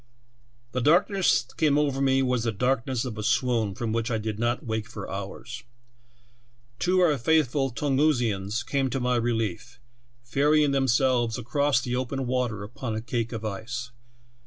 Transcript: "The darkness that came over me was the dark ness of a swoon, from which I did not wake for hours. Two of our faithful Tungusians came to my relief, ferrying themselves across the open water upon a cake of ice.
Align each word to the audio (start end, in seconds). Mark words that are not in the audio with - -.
"The 0.71 0.81
darkness 0.81 1.43
that 1.43 1.55
came 1.57 1.77
over 1.77 2.01
me 2.01 2.23
was 2.23 2.43
the 2.43 2.51
dark 2.51 2.87
ness 2.87 3.05
of 3.05 3.19
a 3.19 3.23
swoon, 3.23 3.75
from 3.75 3.93
which 3.93 4.09
I 4.09 4.17
did 4.17 4.39
not 4.39 4.65
wake 4.65 4.87
for 4.87 5.07
hours. 5.11 5.61
Two 6.79 7.03
of 7.03 7.11
our 7.11 7.17
faithful 7.19 7.69
Tungusians 7.69 8.63
came 8.65 8.89
to 8.89 8.99
my 8.99 9.15
relief, 9.15 9.79
ferrying 10.23 10.71
themselves 10.71 11.37
across 11.37 11.81
the 11.81 11.95
open 11.95 12.25
water 12.25 12.63
upon 12.63 12.95
a 12.95 13.01
cake 13.03 13.31
of 13.31 13.45
ice. 13.45 13.91